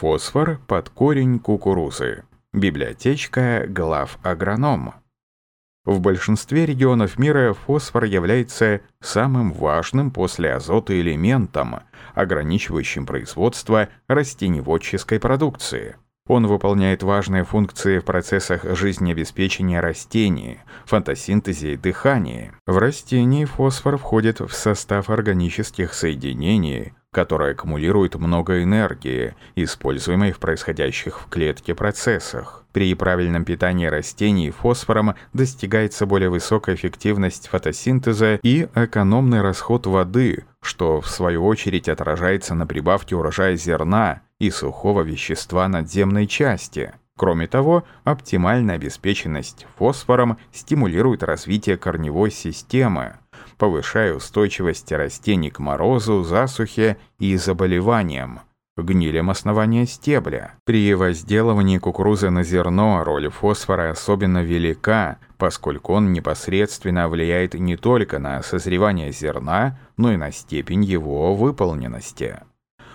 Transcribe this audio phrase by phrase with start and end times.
[0.00, 2.24] Фосфор под корень кукурузы.
[2.52, 4.92] Библиотечка глав агроном.
[5.86, 11.76] В большинстве регионов мира фосфор является самым важным после азота элементом,
[12.14, 15.96] ограничивающим производство растеневодческой продукции.
[16.28, 22.52] Он выполняет важные функции в процессах жизнеобеспечения растений, фотосинтезе и дыхании.
[22.66, 31.18] В растении фосфор входит в состав органических соединений, которые аккумулируют много энергии, используемой в происходящих
[31.18, 32.62] в клетке процессах.
[32.72, 41.00] При правильном питании растений фосфором достигается более высокая эффективность фотосинтеза и экономный расход воды, что
[41.00, 46.92] в свою очередь отражается на прибавке урожая зерна, и сухого вещества надземной части.
[47.16, 53.16] Кроме того, оптимальная обеспеченность фосфором стимулирует развитие корневой системы,
[53.58, 58.40] повышая устойчивость растений к морозу, засухе и заболеваниям,
[58.76, 60.54] гнилям основания стебля.
[60.64, 68.18] При возделывании кукурузы на зерно роль фосфора особенно велика, поскольку он непосредственно влияет не только
[68.18, 72.40] на созревание зерна, но и на степень его выполненности.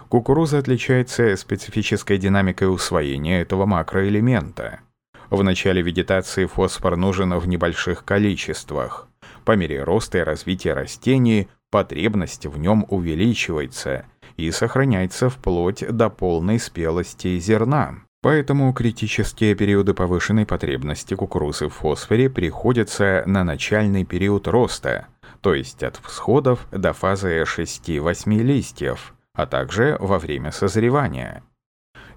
[0.10, 4.82] Кукуруза отличается специфической динамикой усвоения этого макроэлемента.
[5.30, 9.08] В начале вегетации фосфор нужен в небольших количествах.
[9.52, 14.06] По мере роста и развития растений потребность в нем увеличивается
[14.38, 17.96] и сохраняется вплоть до полной спелости зерна.
[18.22, 25.08] Поэтому критические периоды повышенной потребности кукурузы в фосфоре приходятся на начальный период роста,
[25.42, 31.44] то есть от всходов до фазы 6-8 листьев– а также во время созревания.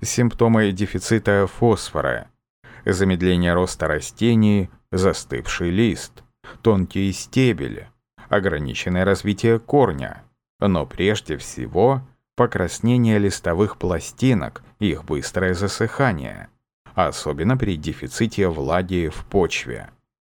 [0.00, 2.28] Симптомы дефицита фосфора.
[2.84, 6.23] Замедление роста растений, застывший лист,
[6.62, 7.86] тонкий стебель,
[8.28, 10.24] ограниченное развитие корня,
[10.60, 12.02] но прежде всего
[12.36, 16.48] покраснение листовых пластинок и их быстрое засыхание,
[16.94, 19.90] особенно при дефиците влаги в почве.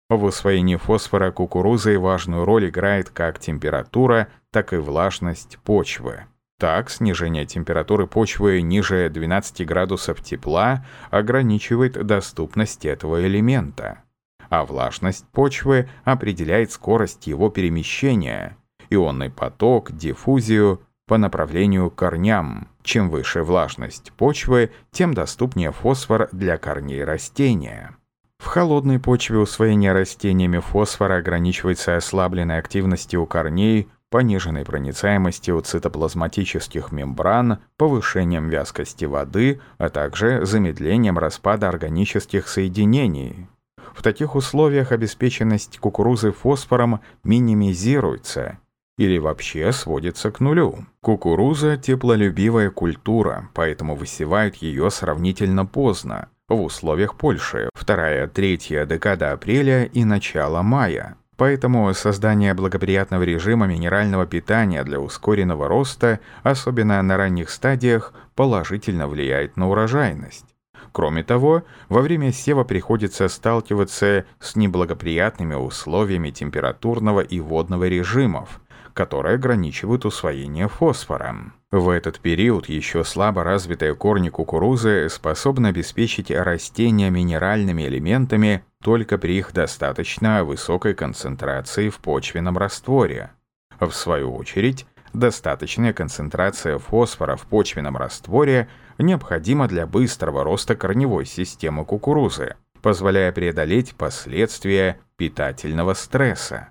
[0.08, 6.26] В усвоении фосфора кукурузы важную роль играет как температура, так и влажность почвы.
[6.58, 14.02] Так, снижение температуры почвы ниже 12 градусов тепла ограничивает доступность этого элемента,
[14.48, 18.56] а влажность почвы определяет скорость его перемещения,
[18.90, 22.68] ионный поток, диффузию по направлению к корням.
[22.82, 27.96] Чем выше влажность почвы, тем доступнее фосфор для корней растения.
[28.38, 37.58] В холодной почве усвоение растениями фосфора ограничивается ослабленной активностью у корней пониженной проницаемостью цитоплазматических мембран,
[37.76, 43.48] повышением вязкости воды, а также замедлением распада органических соединений.
[43.96, 48.58] В таких условиях обеспеченность кукурузы фосфором минимизируется
[48.98, 50.86] или вообще сводится к нулю.
[51.00, 60.04] Кукуруза– теплолюбивая культура, поэтому высевают ее сравнительно поздно, в условиях Польши, вторая-третья декада апреля и
[60.04, 61.16] начало мая.
[61.36, 69.56] Поэтому создание благоприятного режима минерального питания для ускоренного роста, особенно на ранних стадиях, положительно влияет
[69.56, 70.55] на урожайность.
[70.96, 78.62] Кроме того, во время сева приходится сталкиваться с неблагоприятными условиями температурного и водного режимов,
[78.94, 81.52] которые ограничивают усвоение фосфора.
[81.70, 89.36] В этот период еще слабо развитые корни кукурузы способны обеспечить растения минеральными элементами только при
[89.36, 93.32] их достаточно высокой концентрации в почвенном растворе.
[93.78, 94.86] В свою очередь,
[95.18, 98.68] достаточная концентрация фосфора в почвенном растворе
[98.98, 106.68] необходима для быстрого роста корневой системы кукурузы, позволяя преодолеть последствия питательного стресса.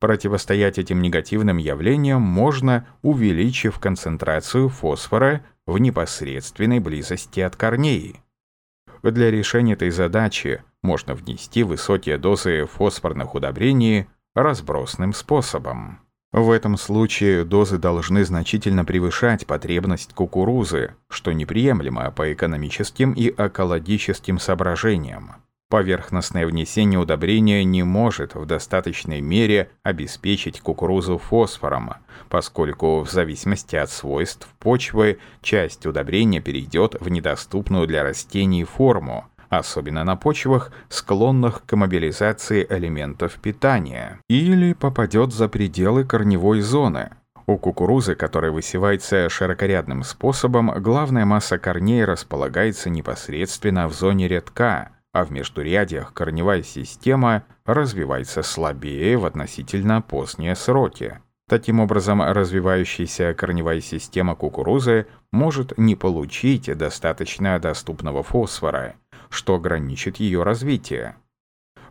[0.00, 8.20] Противостоять этим негативным явлениям можно, увеличив концентрацию фосфора в непосредственной близости от корней.
[9.02, 16.05] Для решения этой задачи можно внести высокие дозы фосфорных удобрений разбросным способом.
[16.32, 24.38] В этом случае дозы должны значительно превышать потребность кукурузы, что неприемлемо по экономическим и экологическим
[24.38, 25.36] соображениям.
[25.68, 31.94] Поверхностное внесение удобрения не может в достаточной мере обеспечить кукурузу фосфором,
[32.28, 40.04] поскольку в зависимости от свойств почвы часть удобрения перейдет в недоступную для растений форму, особенно
[40.04, 47.10] на почвах, склонных к мобилизации элементов питания, или попадет за пределы корневой зоны.
[47.46, 55.24] У кукурузы, которая высевается широкорядным способом, главная масса корней располагается непосредственно в зоне рядка– а
[55.24, 61.20] в междурядьях корневая система развивается слабее в относительно поздние сроки.
[61.48, 68.96] Таким образом, развивающаяся корневая система кукурузы может не получить достаточно доступного фосфора,
[69.30, 71.16] что ограничит ее развитие.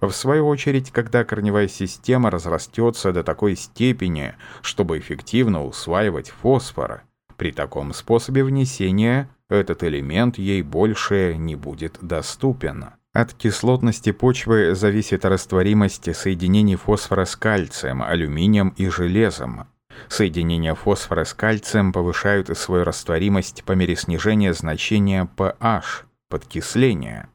[0.02, 7.04] В свою очередь, когда корневая система разрастется до такой степени, чтобы эффективно усваивать фосфор,
[7.38, 12.86] при таком способе внесения этот элемент ей больше не будет доступен.
[13.14, 19.68] От кислотности почвы зависит растворимость соединений фосфора с кальцием, алюминием и железом.
[20.10, 26.04] Соединения фосфора с кальцием повышают свою растворимость по мере снижения значения pH,
[26.36, 27.30] подкисления.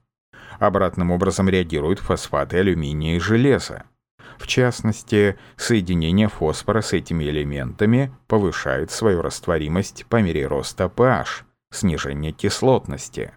[0.58, 3.84] Обратным образом реагируют фосфаты алюминия и железа.
[4.38, 12.32] В частности, соединение фосфора с этими элементами повышает свою растворимость по мере роста pH, снижения
[12.32, 13.32] кислотности.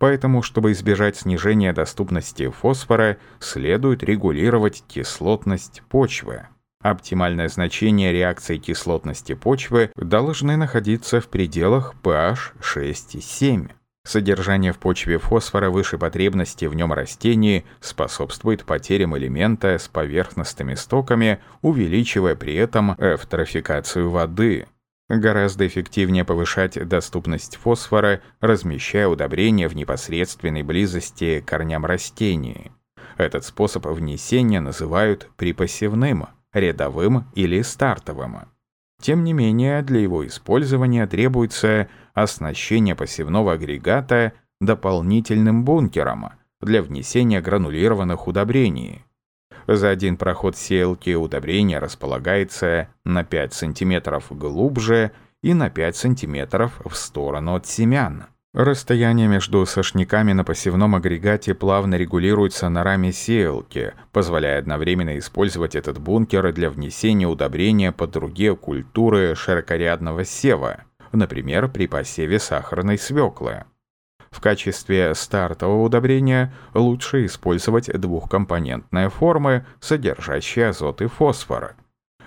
[0.00, 6.48] Поэтому, чтобы избежать снижения доступности фосфора, следует регулировать кислотность почвы.
[6.82, 13.70] Оптимальное значение реакции кислотности почвы должны находиться в пределах pH 6,7.
[14.08, 21.40] Содержание в почве фосфора выше потребности в нем растений способствует потерям элемента с поверхностными стоками,
[21.60, 24.66] увеличивая при этом эвтрофикацию воды.
[25.10, 32.72] Гораздо эффективнее повышать доступность фосфора, размещая удобрения в непосредственной близости к корням растений.
[33.18, 38.38] Этот способ внесения называют припасевным, рядовым или стартовым.
[39.00, 46.30] Тем не менее, для его использования требуется оснащение посевного агрегата дополнительным бункером
[46.60, 49.04] для внесения гранулированных удобрений.
[49.68, 55.12] За один проход сеялки удобрение располагается на 5 см глубже
[55.42, 58.26] и на 5 см в сторону от семян.
[58.54, 65.98] Расстояние между сошниками на посевном агрегате плавно регулируется на раме сеялки, позволяя одновременно использовать этот
[65.98, 73.64] бункер для внесения удобрения под другие культуры широкорядного сева, например, при посеве сахарной свеклы.
[74.30, 81.76] В качестве стартового удобрения лучше использовать двухкомпонентные формы, содержащие азот и фосфор.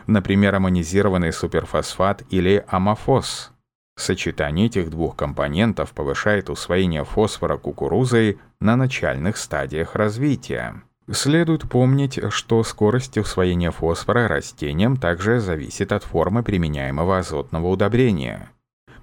[0.06, 3.52] Например, аммонизированный суперфосфат или амофос.
[3.96, 10.82] Сочетание этих двух компонентов повышает усвоение фосфора кукурузой на начальных стадиях развития.
[11.12, 18.50] Следует помнить, что скорость усвоения фосфора растениям также зависит от формы применяемого азотного удобрения.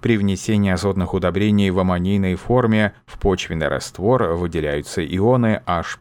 [0.01, 5.97] При внесении азотных удобрений в аммонийной форме в почвенный раствор выделяются ионы H+,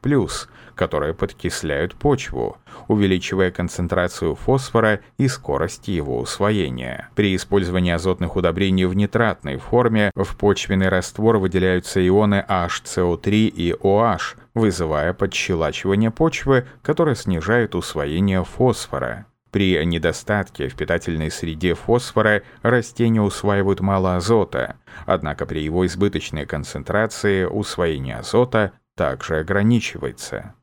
[0.76, 2.56] которые подкисляют почву,
[2.86, 7.08] увеличивая концентрацию фосфора и скорость его усвоения.
[7.16, 14.36] При использовании азотных удобрений в нитратной форме в почвенный раствор выделяются ионы HCO3 и OH,
[14.54, 19.26] вызывая подщелачивание почвы, которое снижает усвоение фосфора.
[19.50, 27.44] При недостатке в питательной среде фосфора растения усваивают мало азота, однако при его избыточной концентрации
[27.44, 30.54] усвоение азота также ограничивается.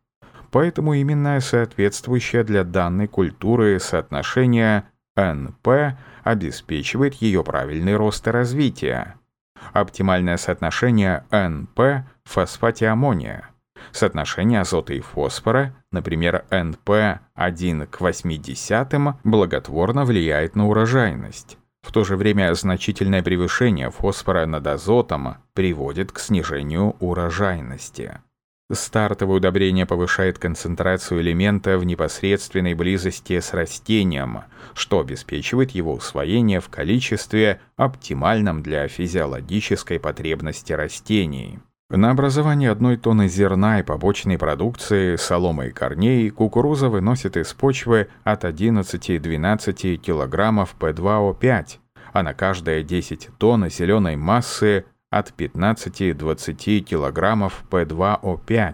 [0.51, 4.83] Поэтому именно соответствующее для данной культуры соотношение
[5.17, 9.15] НП обеспечивает ее правильный рост и развитие.
[9.73, 11.79] Оптимальное соотношение НП
[12.23, 13.49] в фосфате аммония–
[13.91, 18.93] Соотношение азота и фосфора, например, НП 1 к 80,
[19.23, 21.57] благотворно влияет на урожайность.
[21.81, 28.19] В то же время значительное превышение фосфора над азотом приводит к снижению урожайности.
[28.71, 36.69] Стартовое удобрение повышает концентрацию элемента в непосредственной близости с растением, что обеспечивает его усвоение в
[36.69, 41.59] количестве, оптимальном для физиологической потребности растений.
[41.91, 48.07] На образование одной тонны зерна и побочной продукции, соломы и корней, кукуруза выносит из почвы
[48.23, 51.77] от 11-12 килограммов P2O5,
[52.11, 58.73] а на каждые 10 тонн зеленой массы от 15-20 килограммов P2O5.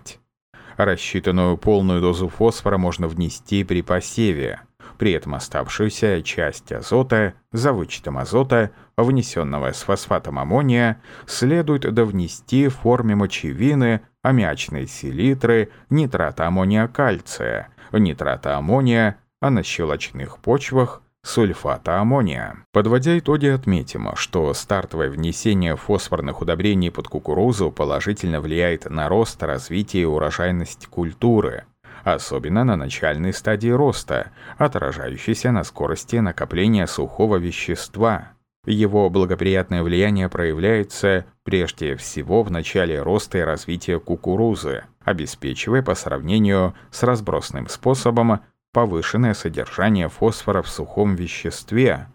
[0.78, 4.62] Рассчитанную полную дозу фосфора можно внести при посеве.
[5.02, 12.76] При этом оставшуюся часть азота, за вычетом азота, внесенного с фосфатом аммония, следует довнести в
[12.76, 22.58] форме мочевины, аммиачной селитры, нитрата аммония кальция, нитрата аммония, а на щелочных почвах сульфата аммония.
[22.72, 30.04] Подводя итоги, отметим, что стартовое внесение фосфорных удобрений под кукурузу положительно влияет на рост, развитие
[30.04, 31.64] и урожайность культуры–
[32.04, 38.34] особенно на начальной стадии роста, отражающейся на скорости накопления сухого вещества.
[38.66, 46.76] Его благоприятное влияние проявляется прежде всего в начале роста и развития кукурузы, обеспечивая по сравнению
[46.92, 48.42] с разбросным способом
[48.72, 52.08] повышенное содержание фосфора в сухом веществе,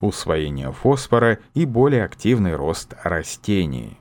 [0.00, 3.98] усвоение фосфора и более активный рост растений.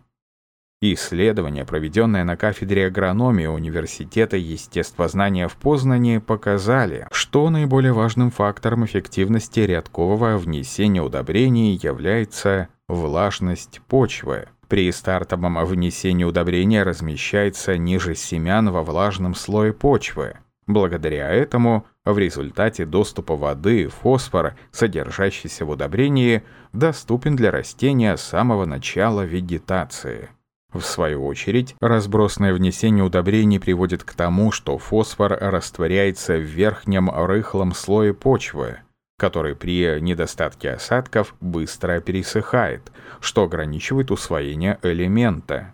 [0.80, 9.62] Исследование, проведенное на кафедре агрономии Университета естествознания в Познане, показали, что наиболее важным фактором эффективности
[9.62, 14.50] рядкового внесения удобрений является влажность почвы.
[14.68, 20.36] При стартовом внесении удобрения размещается ниже семян во влажном слое почвы.
[20.68, 28.66] Благодаря этому в результате доступа воды фосфор, содержащийся в удобрении, доступен для растения с самого
[28.66, 30.30] начала вегетации.
[30.78, 37.74] В свою очередь, разбросное внесение удобрений приводит к тому, что фосфор растворяется в верхнем рыхлом
[37.74, 38.82] слое почвы,
[39.18, 42.92] который при недостатке осадков быстро пересыхает,
[43.22, 45.74] что ограничивает усвоение элемента.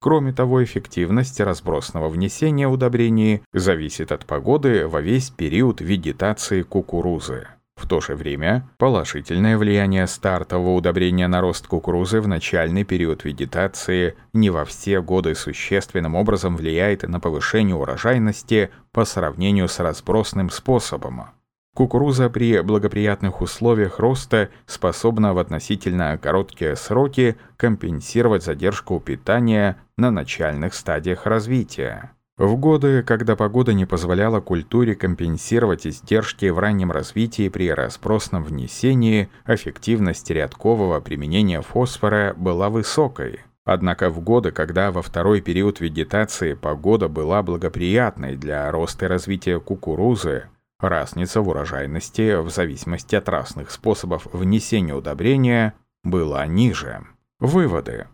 [0.00, 7.46] Кроме того, эффективность разбросного внесения удобрений зависит от погоды во весь период вегетации кукурузы.
[7.80, 14.16] В то же время положительное влияние стартового удобрения на рост кукурузы в начальный период вегетации
[14.34, 21.30] не во все годы существенным образом влияет на повышение урожайности по сравнению с разбросным способом.
[21.74, 30.74] Кукуруза при благоприятных условиях роста способна в относительно короткие сроки компенсировать задержку питания на начальных
[30.74, 32.12] стадиях развития.
[32.40, 39.28] В годы, когда погода не позволяла культуре компенсировать издержки в раннем развитии при распросном внесении,
[39.46, 43.40] эффективность рядкового применения фосфора была высокой.
[43.66, 49.60] Однако в годы, когда во второй период вегетации погода была благоприятной для роста и развития
[49.60, 50.44] кукурузы,
[50.78, 57.02] разница в урожайности в зависимости от разных способов внесения удобрения была ниже.
[57.38, 58.06] Выводы.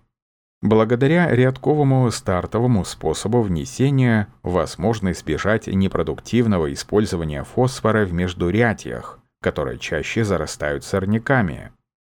[0.67, 10.83] Благодаря рядковому стартовому способу внесения возможно избежать непродуктивного использования фосфора в междурядьях, которые чаще зарастают
[10.83, 11.71] сорняками.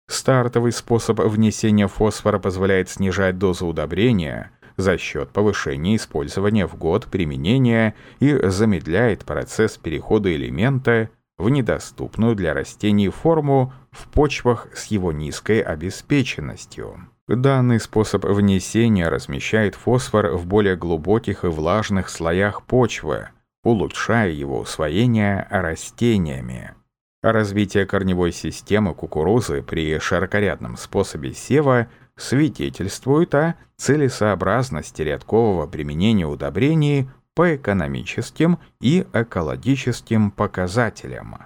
[0.07, 7.95] Стартовый способ внесения фосфора позволяет снижать дозу удобрения за счет повышения использования в год применения
[8.19, 15.59] и замедляет процесс перехода элемента в недоступную для растений форму в почвах с его низкой
[15.61, 17.07] обеспеченностью.
[17.27, 23.29] Данный способ внесения размещает фосфор в более глубоких и влажных слоях почвы,
[23.63, 26.73] улучшая его усвоение растениями.
[27.21, 31.87] Развитие корневой системы кукурузы при широкорядном способе сева
[32.17, 41.37] свидетельствует о целесообразности рядкового применения удобрений по экономическим и экологическим показателям.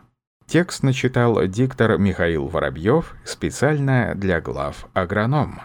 [0.50, 5.60] Текст начитал диктор Михаил Воробьев специально для глав агроном.